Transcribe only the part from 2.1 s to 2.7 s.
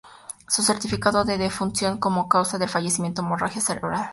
causa del